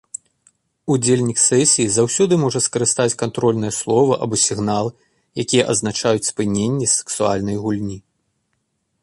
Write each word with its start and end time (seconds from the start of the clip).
Удзельнік 0.93 1.39
сесіі 1.49 1.91
заўсёды 1.97 2.33
можа 2.43 2.59
скарыстаць 2.67 3.17
кантрольнае 3.21 3.71
слова 3.81 4.13
або 4.27 4.35
сігнал, 4.45 4.85
якія 5.45 5.63
азначаюць 5.75 6.27
спыненне 6.31 6.87
сексуальнай 6.97 7.57
гульні. 7.69 7.99